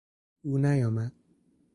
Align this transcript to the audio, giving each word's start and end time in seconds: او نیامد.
او 0.41 0.57
نیامد. 0.57 1.11